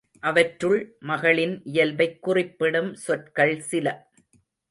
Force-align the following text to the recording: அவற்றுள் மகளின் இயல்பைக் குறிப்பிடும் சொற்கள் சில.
அவற்றுள் 0.19 0.95
மகளின் 0.99 1.61
இயல்பைக் 1.63 2.21
குறிப்பிடும் 2.21 2.93
சொற்கள் 2.95 3.59
சில. 3.59 4.09